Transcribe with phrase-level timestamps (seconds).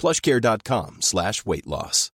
[0.00, 2.10] plushcare.com slash weight loss.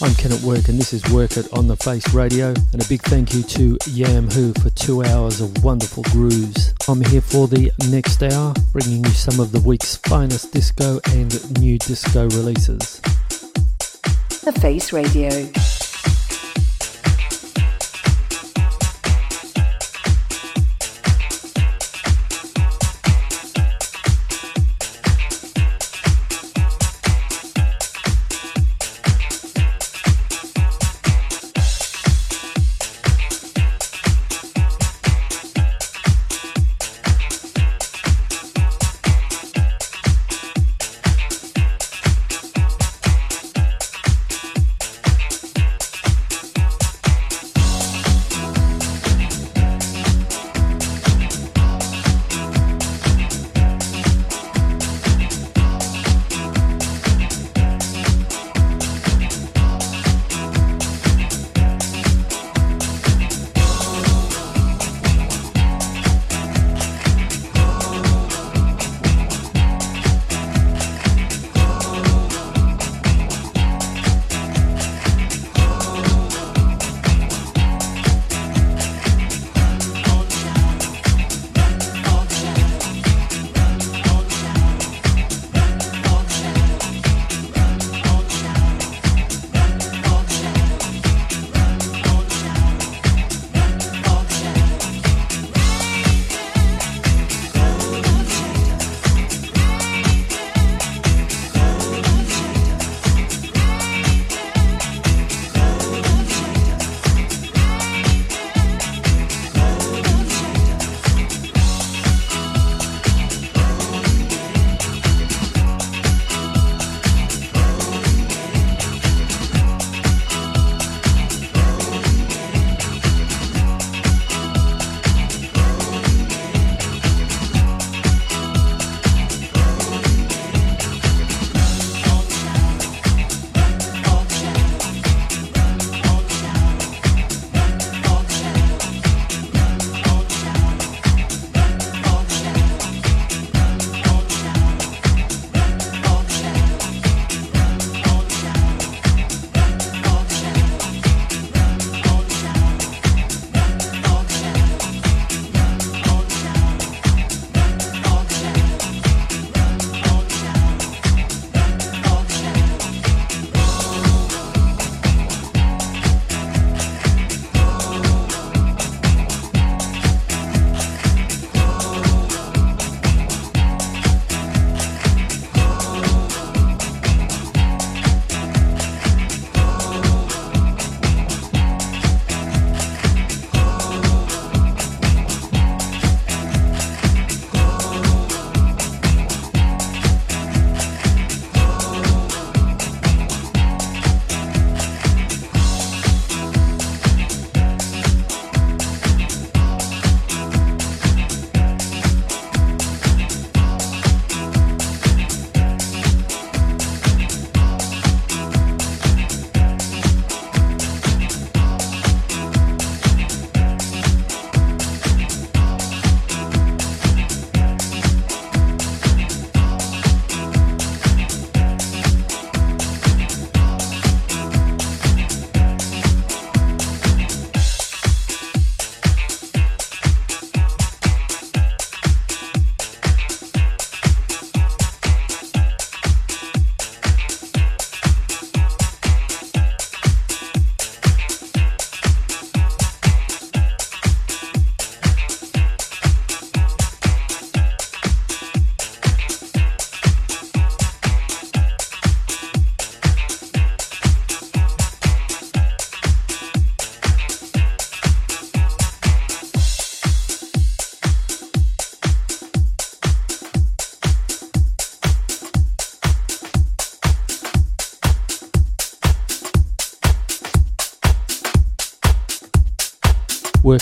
[0.00, 2.48] I'm Ken at Work, and this is Work It on the Face Radio.
[2.72, 6.74] And a big thank you to Yam Who for two hours of wonderful grooves.
[6.88, 11.60] I'm here for the next hour, bringing you some of the week's finest disco and
[11.60, 13.00] new disco releases.
[14.42, 15.30] The Face Radio.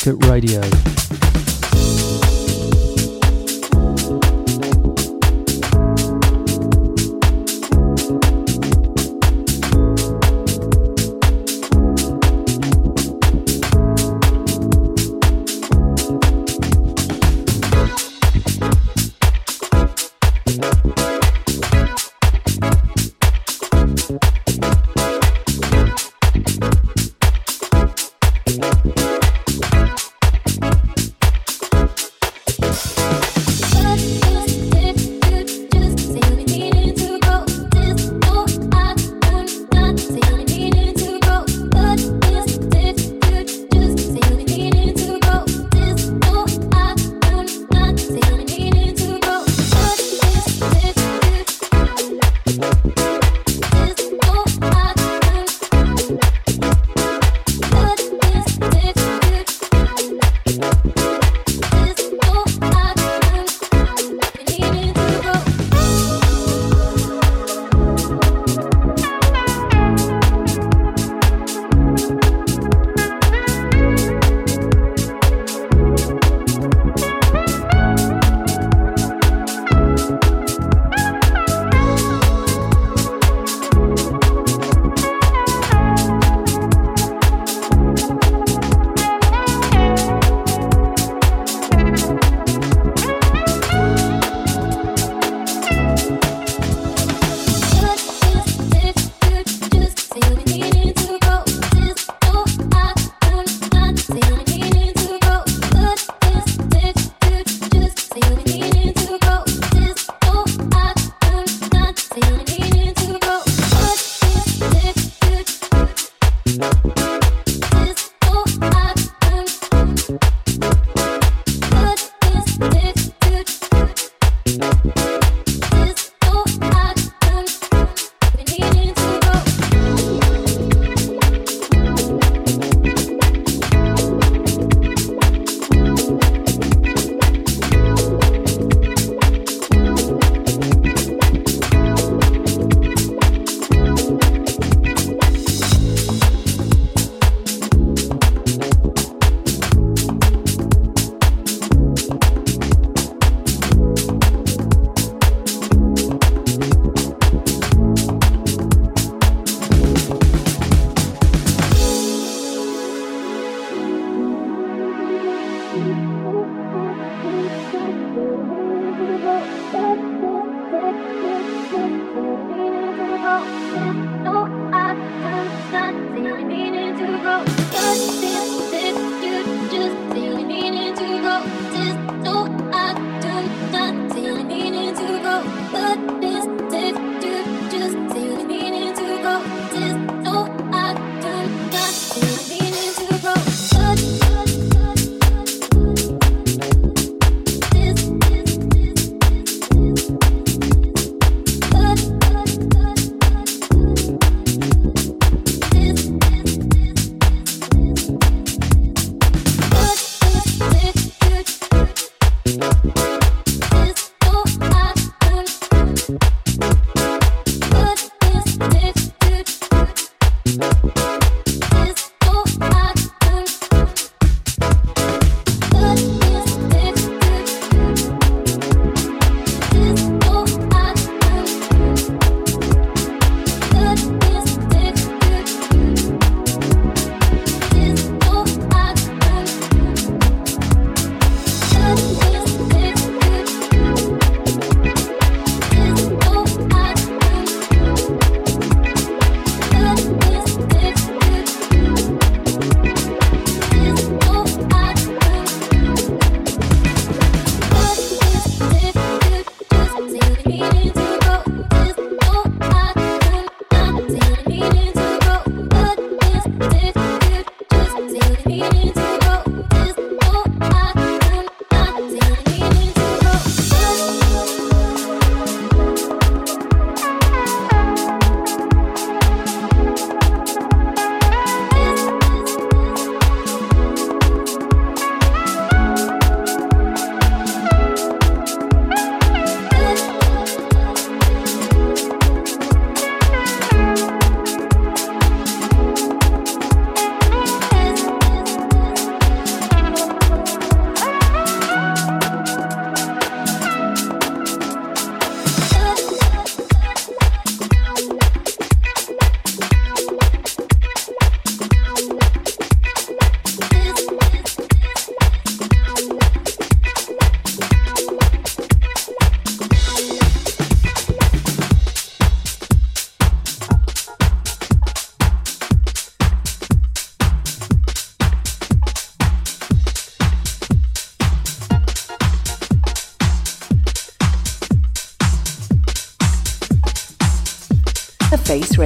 [0.07, 1.20] Work It Radio.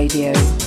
[0.05, 0.64] Radio.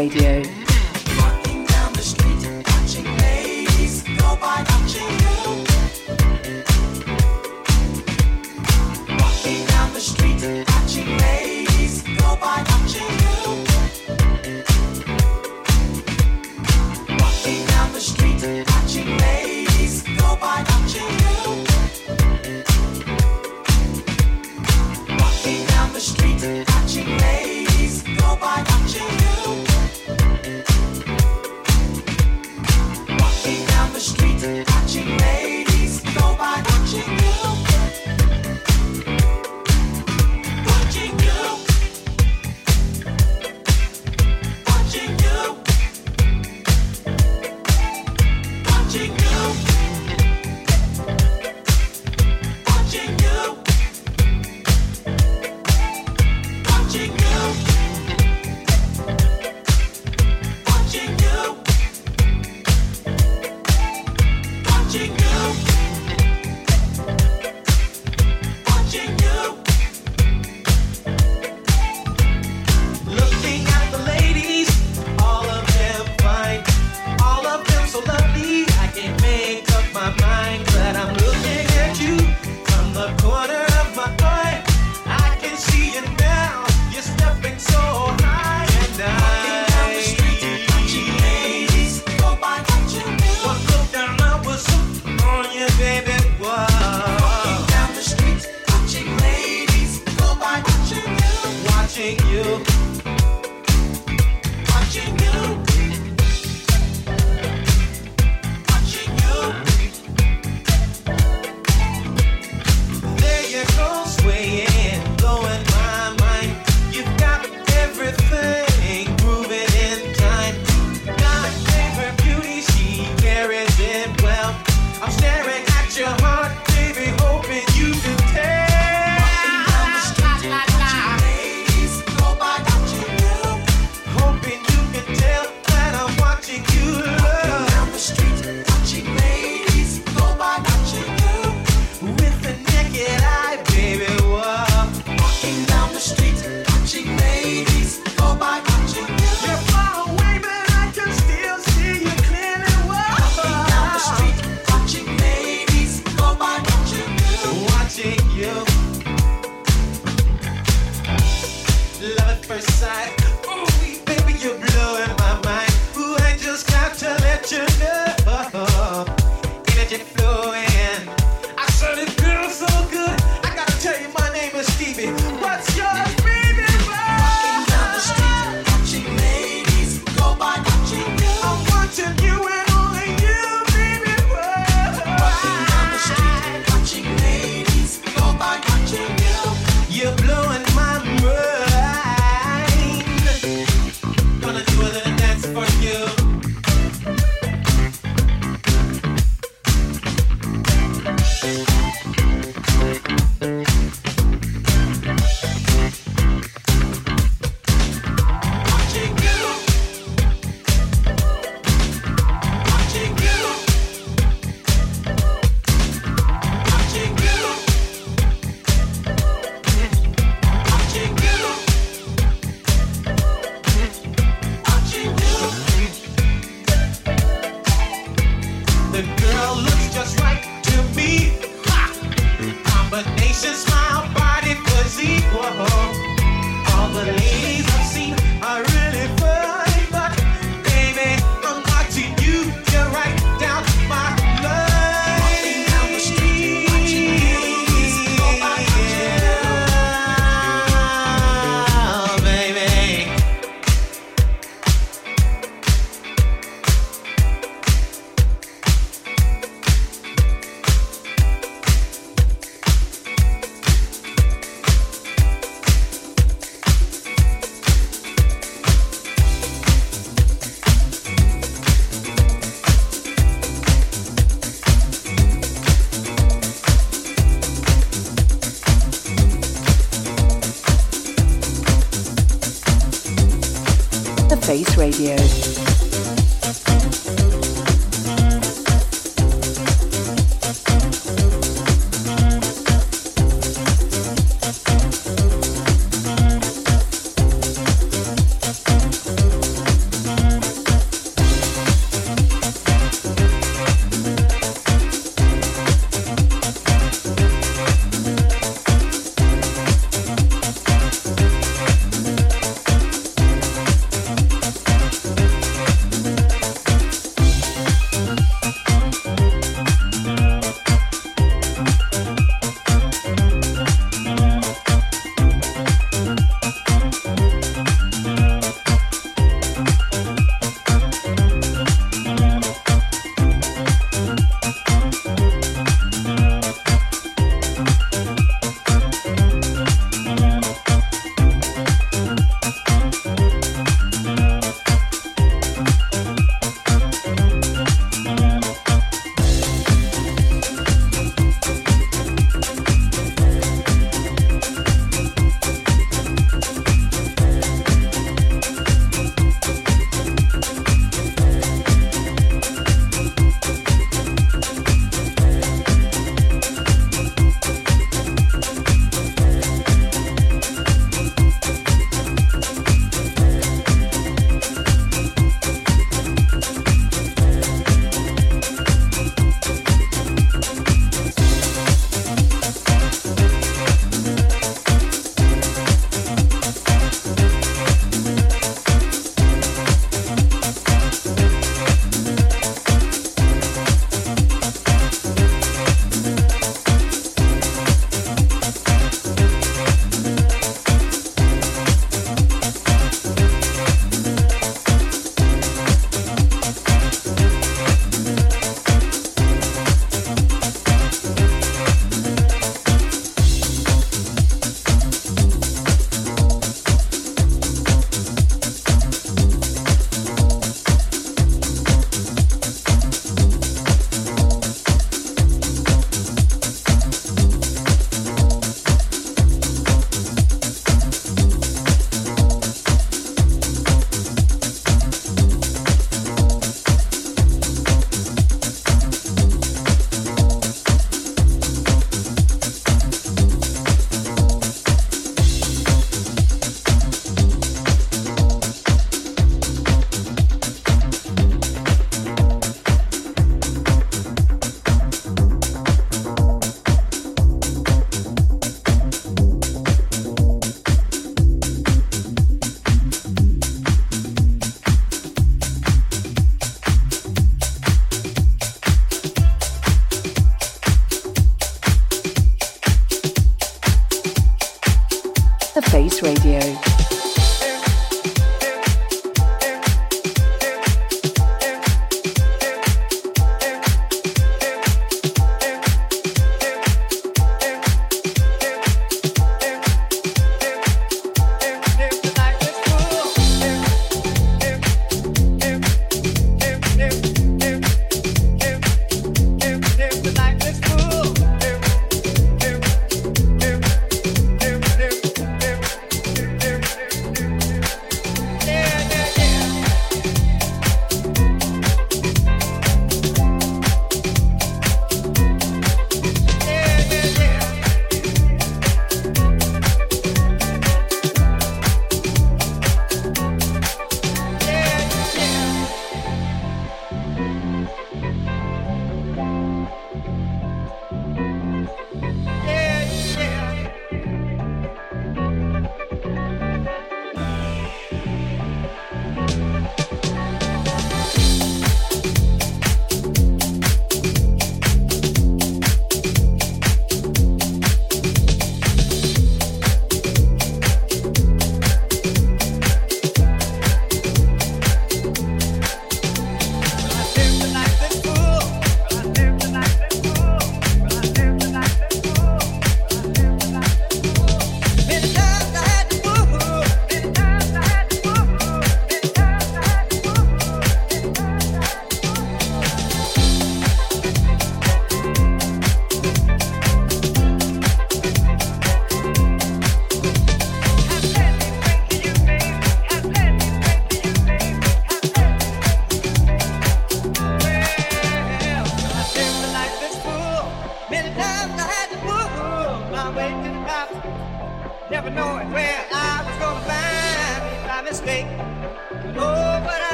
[0.00, 0.39] Radio.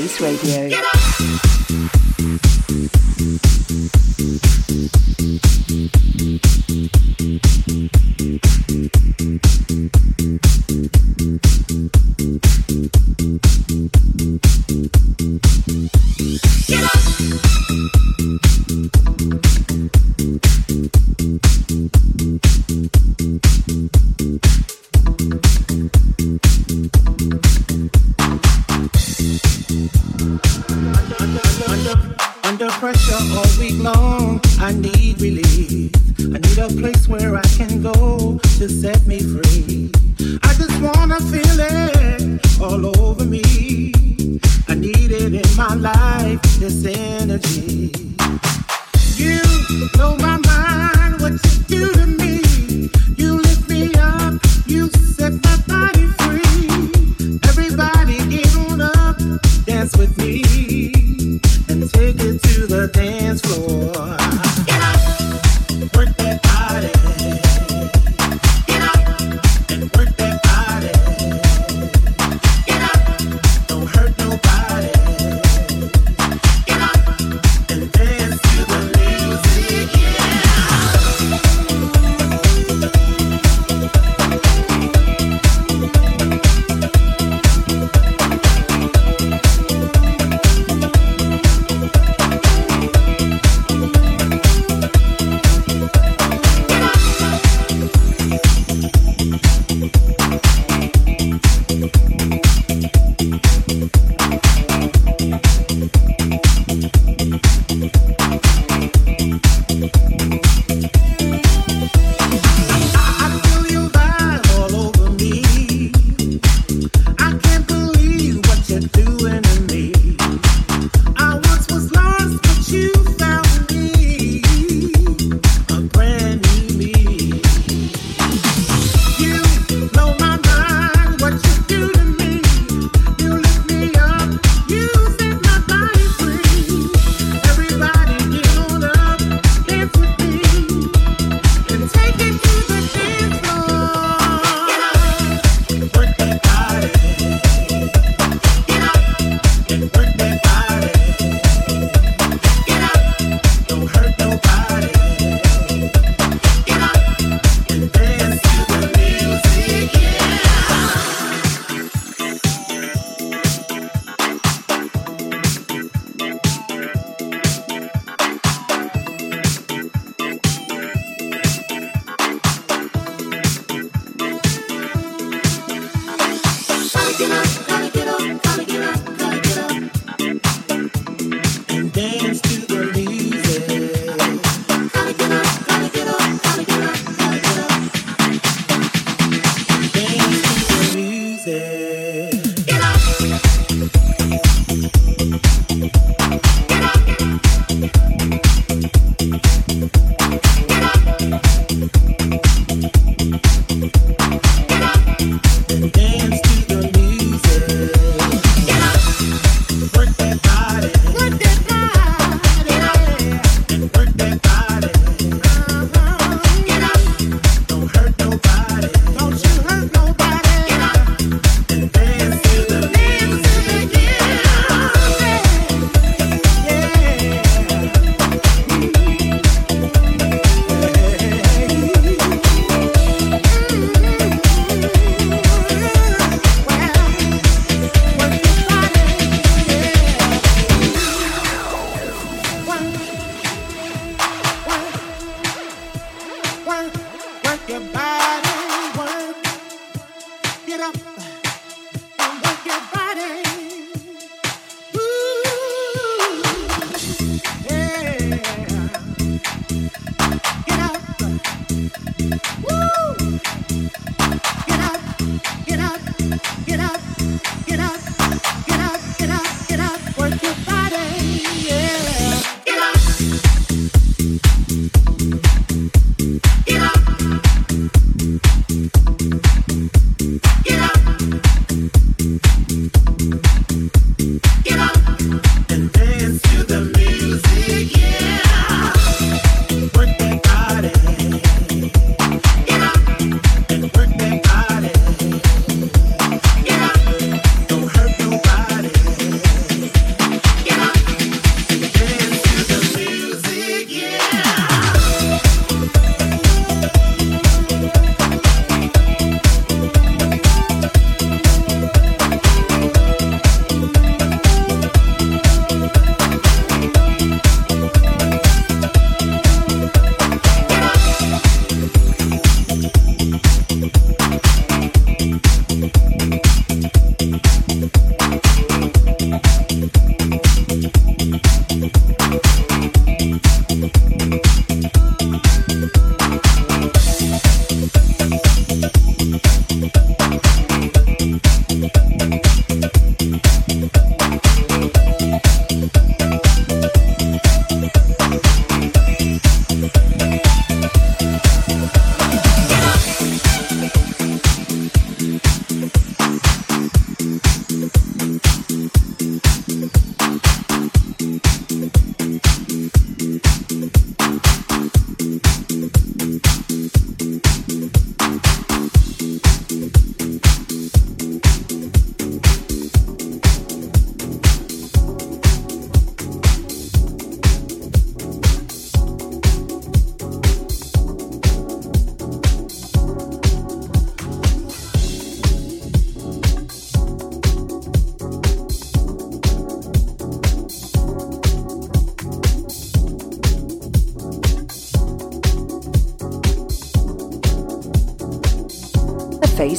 [0.00, 0.89] Face Radio.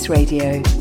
[0.10, 0.81] Radio.